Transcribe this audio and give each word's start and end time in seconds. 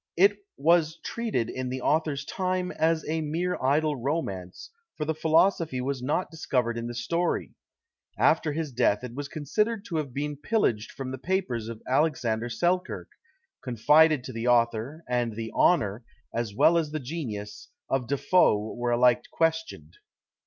It 0.17 0.37
was 0.57 0.97
treated 1.05 1.47
in 1.51 1.69
the 1.69 1.81
author's 1.83 2.25
time 2.25 2.71
as 2.71 3.07
a 3.07 3.21
mere 3.21 3.55
idle 3.61 3.95
romance, 3.95 4.71
for 4.97 5.05
the 5.05 5.13
philosophy 5.13 5.79
was 5.79 6.01
not 6.01 6.31
discovered 6.31 6.75
in 6.75 6.87
the 6.87 6.95
story; 6.95 7.51
after 8.17 8.51
his 8.51 8.71
death 8.71 9.03
it 9.03 9.13
was 9.13 9.27
considered 9.27 9.85
to 9.85 9.97
have 9.97 10.11
been 10.11 10.37
pillaged 10.37 10.89
from 10.91 11.11
the 11.11 11.19
papers 11.19 11.67
of 11.67 11.83
Alexander 11.87 12.49
Selkirk, 12.49 13.09
confided 13.63 14.23
to 14.23 14.33
the 14.33 14.47
author, 14.47 15.03
and 15.07 15.35
the 15.35 15.51
honour, 15.51 16.03
as 16.33 16.55
well 16.55 16.79
as 16.79 16.89
the 16.89 16.99
genius, 16.99 17.69
of 17.87 18.07
De 18.07 18.17
Foe 18.17 18.73
were 18.73 18.89
alike 18.89 19.25
questioned. 19.31 19.97